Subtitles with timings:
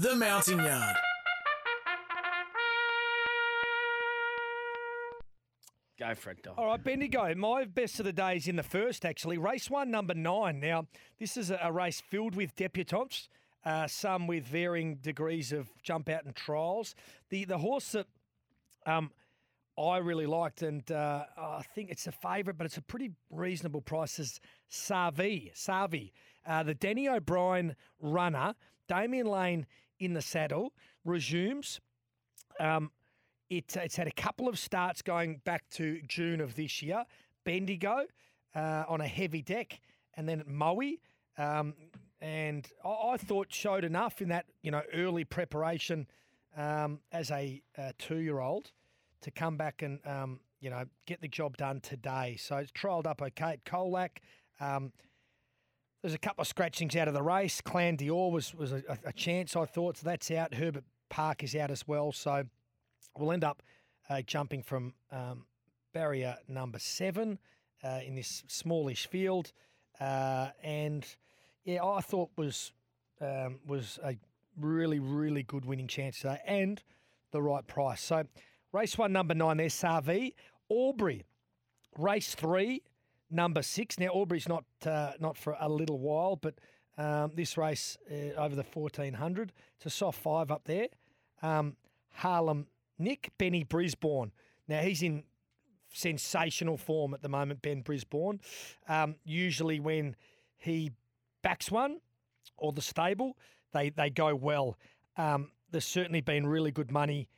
[0.00, 0.94] The Mounting Yard.
[5.98, 6.54] Go for it, Dom.
[6.56, 7.34] All right, Bendigo.
[7.34, 9.38] My best of the day is in the first, actually.
[9.38, 10.60] Race one, number nine.
[10.60, 10.86] Now,
[11.18, 13.26] this is a, a race filled with debutantes,
[13.64, 16.94] uh, some with varying degrees of jump out and trials.
[17.30, 18.06] The the horse that
[18.86, 19.10] um,
[19.76, 23.80] I really liked, and uh, I think it's a favourite, but it's a pretty reasonable
[23.80, 24.38] price, is
[24.70, 25.52] Savi.
[25.56, 26.12] Savi.
[26.46, 28.54] Uh, the Danny O'Brien runner,
[28.86, 29.66] Damian Lane
[29.98, 30.72] in the saddle,
[31.04, 31.80] resumes.
[32.60, 32.90] Um,
[33.50, 37.04] it, it's had a couple of starts going back to June of this year.
[37.44, 38.04] Bendigo
[38.54, 39.80] uh, on a heavy deck,
[40.14, 40.80] and then Moe.
[41.38, 41.74] Um,
[42.20, 46.06] and I, I thought showed enough in that you know early preparation
[46.56, 48.72] um, as a, a two-year-old
[49.22, 52.36] to come back and um, you know get the job done today.
[52.38, 54.18] So it's trialled up okay at Colac.
[54.60, 54.92] Um,
[56.02, 57.60] there's a couple of scratchings out of the race.
[57.60, 60.54] Clan Dior was was a, a chance I thought, so that's out.
[60.54, 62.44] Herbert Park is out as well, so
[63.16, 63.62] we'll end up
[64.08, 65.46] uh, jumping from um,
[65.92, 67.38] barrier number seven
[67.82, 69.52] uh, in this smallish field,
[70.00, 71.04] uh, and
[71.64, 72.72] yeah, I thought was
[73.20, 74.16] um, was a
[74.60, 76.82] really really good winning chance today, and
[77.32, 78.00] the right price.
[78.00, 78.24] So
[78.72, 80.34] race one, number nine there, Savi
[80.70, 81.24] Albury.
[81.98, 82.82] Race three,
[83.30, 83.98] number six.
[83.98, 86.54] Now Albury's not uh, not for a little while, but
[86.96, 89.52] um, this race uh, over the fourteen hundred.
[89.76, 90.88] It's a soft five up there.
[91.42, 91.76] Um,
[92.10, 92.66] Harlem
[92.98, 94.32] Nick Benny Brisbane.
[94.66, 95.24] Now he's in
[95.92, 97.62] sensational form at the moment.
[97.62, 98.40] Ben Brisbane.
[98.88, 100.16] Um, usually when
[100.56, 100.92] he
[101.42, 102.00] backs one
[102.56, 103.36] or the stable,
[103.72, 104.76] they they go well.
[105.16, 107.28] Um, there's certainly been really good money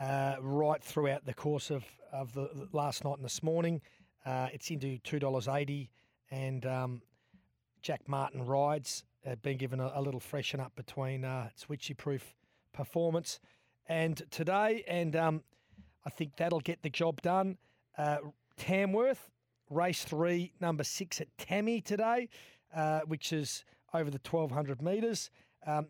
[0.00, 3.80] uh, right throughout the course of of the, the last night and this morning.
[4.26, 5.88] Uh, it's into two dollars eighty,
[6.32, 7.00] and um,
[7.80, 12.34] Jack Martin rides have been given a, a little freshen up between uh, switchy proof
[12.72, 13.38] performance
[13.88, 15.42] and today, and um,
[16.04, 17.56] I think that'll get the job done.
[17.96, 18.18] Uh,
[18.56, 19.30] Tamworth
[19.70, 22.28] race three, number six at Tammy today,
[22.74, 25.30] uh, which is over the twelve hundred metres.
[25.66, 25.86] Um,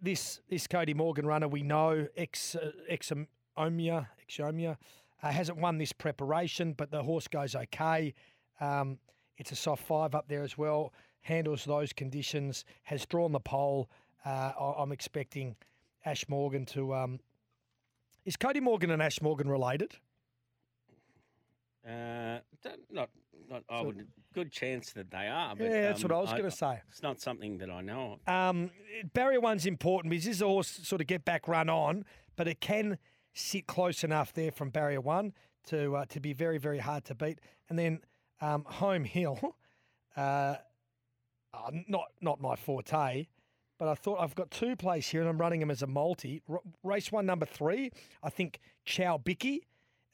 [0.00, 3.12] this this Cody Morgan runner we know ex uh, ex
[3.56, 4.76] Omia ex Omia
[5.22, 8.14] uh, hasn't won this preparation, but the horse goes okay.
[8.60, 8.98] Um,
[9.38, 10.92] it's a soft five up there as well.
[11.20, 12.64] Handles those conditions.
[12.84, 13.88] Has drawn the pole.
[14.24, 15.56] Uh, I- I'm expecting
[16.04, 16.94] Ash Morgan to.
[16.94, 17.20] Um,
[18.24, 19.94] is Cody Morgan and Ash Morgan related?
[21.86, 22.38] Uh,
[22.90, 23.10] not,
[23.48, 23.64] not.
[23.68, 24.06] I would.
[24.34, 25.54] Good chance that they are.
[25.54, 26.80] But, Yeah, that's what um, I was gonna say.
[26.88, 28.32] It's not something that I know of.
[28.32, 28.70] Um,
[29.12, 32.04] barrier one's important because this is a horse sort of get back run on,
[32.36, 32.98] but it can
[33.32, 35.32] sit close enough there from barrier one
[35.66, 37.40] to uh, to be very very hard to beat.
[37.68, 38.00] And then
[38.40, 39.56] um, home hill,
[40.16, 43.26] uh, uh, not not my forte,
[43.78, 46.42] but I thought I've got two plays here and I'm running them as a multi.
[46.48, 47.90] R- race one number three,
[48.22, 49.66] I think Chow Bicky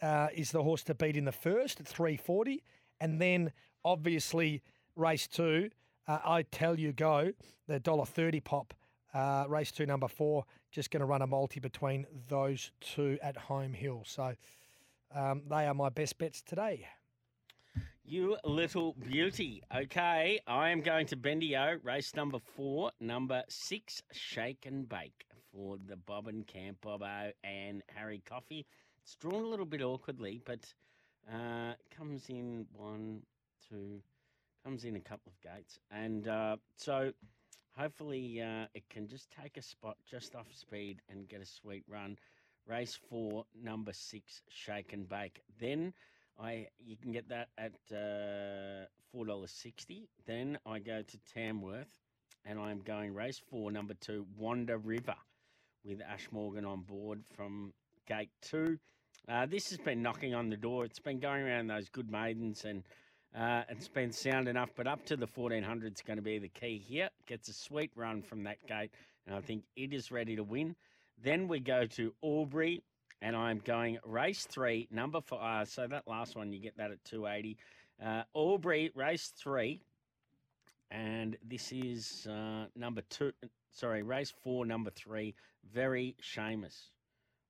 [0.02, 2.62] uh, is the horse to beat in the first at 340,
[3.00, 3.52] and then
[3.84, 4.62] obviously
[4.96, 5.70] race two.
[6.06, 7.32] Uh, I tell you, go
[7.66, 8.74] the dollar thirty pop.
[9.14, 13.36] Uh, race two, number four, just going to run a multi between those two at
[13.36, 14.02] home hill.
[14.06, 14.34] So
[15.14, 16.86] um, they are my best bets today.
[18.04, 19.62] You little beauty.
[19.74, 25.76] Okay, I am going to Bendigo, race number four, number six, Shake and Bake for
[25.86, 28.64] the Bob and Camp Bobo and Harry Coffey.
[29.02, 30.72] It's drawn a little bit awkwardly, but
[31.30, 33.20] uh, comes in one,
[33.68, 34.00] two,
[34.64, 37.12] comes in a couple of gates, and uh, so
[37.78, 41.84] hopefully uh, it can just take a spot just off speed and get a sweet
[41.88, 42.19] run.
[42.66, 45.40] Race four, number six, Shake and Bake.
[45.58, 45.94] Then
[46.38, 50.08] I you can get that at uh, four dollars sixty.
[50.26, 51.98] Then I go to Tamworth,
[52.44, 55.16] and I'm going race four, number two, Wanda River,
[55.84, 57.72] with Ash Morgan on board from
[58.06, 58.78] gate two.
[59.28, 60.84] Uh, this has been knocking on the door.
[60.84, 62.82] It's been going around those good maidens, and
[63.36, 64.70] uh, it's been sound enough.
[64.76, 67.10] But up to the fourteen hundred is going to be the key here.
[67.26, 68.90] Gets a sweet run from that gate,
[69.26, 70.75] and I think it is ready to win.
[71.22, 72.82] Then we go to Albury,
[73.20, 75.42] and I'm going race three, number four.
[75.42, 77.56] Uh, so that last one, you get that at 280.
[78.04, 79.81] Uh, Albury, race three,
[80.90, 83.32] and this is uh, number two.
[83.72, 85.34] Sorry, race four, number three.
[85.72, 86.90] Very Seamus.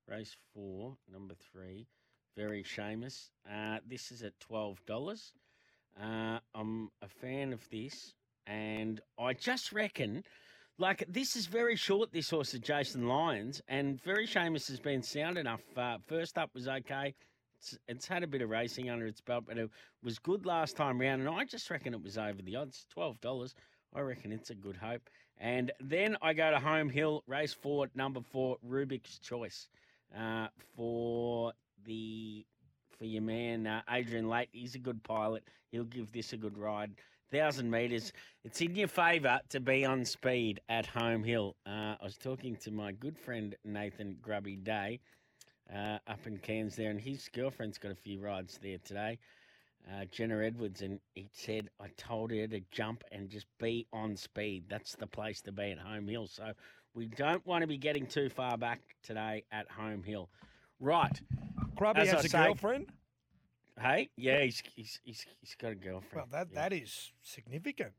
[0.08, 1.86] Race four, number three.
[2.36, 3.30] Very Seamus.
[3.50, 5.32] Uh, this is at twelve dollars.
[6.00, 8.14] Uh, I'm a fan of this,
[8.46, 10.22] and I just reckon,
[10.78, 12.12] like this is very short.
[12.12, 15.62] This horse of Jason Lyons, and Very Seamus has been sound enough.
[15.76, 17.14] Uh, first up was okay.
[17.60, 19.68] It's, it's had a bit of racing under its belt, but it
[20.02, 23.20] was good last time round, and I just reckon it was over the odds, twelve
[23.20, 23.54] dollars.
[23.92, 25.02] I reckon it's a good hope.
[25.38, 29.68] And then I go to Home Hill, race four, number four, Rubik's Choice,
[30.16, 31.52] uh, for
[31.84, 32.44] the
[32.98, 34.48] for your man uh, Adrian Layt.
[34.52, 35.44] He's a good pilot.
[35.70, 36.92] He'll give this a good ride.
[37.30, 38.12] Thousand metres.
[38.44, 41.56] It's in your favour to be on speed at Home Hill.
[41.66, 45.00] Uh, I was talking to my good friend Nathan Grubby Day
[45.72, 49.18] uh, up in Cairns there, and his girlfriend's got a few rides there today.
[49.90, 54.16] Uh, Jenna Edwards, and he said, I told her to jump and just be on
[54.16, 54.64] speed.
[54.68, 56.26] That's the place to be at Home Hill.
[56.26, 56.52] So
[56.94, 60.30] we don't want to be getting too far back today at Home Hill.
[60.80, 61.20] Right.
[61.76, 62.92] Grubby As has I a say- girlfriend.
[63.80, 66.30] Hey, yeah, he's he's he's, he's got a girlfriend.
[66.32, 66.62] Well, that yeah.
[66.68, 67.92] that is significant.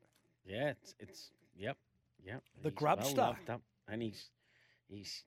[0.46, 1.78] yeah, it's it's yep,
[2.22, 2.44] yep.
[2.62, 4.30] The well loved up, and he's
[4.90, 5.24] he's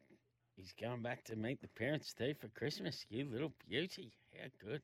[0.57, 3.07] he's going back to meet the parents too for Christmas.
[3.09, 4.83] You little beauty, how good.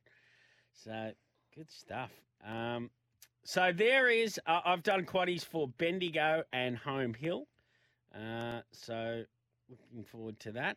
[0.72, 1.12] So
[1.54, 2.12] good stuff.
[2.46, 2.90] Um,
[3.44, 4.40] so there is.
[4.46, 7.46] Uh, I've done quaddies for Bendigo and Home Hill.
[8.14, 9.24] Uh, so
[9.70, 10.76] looking forward to that.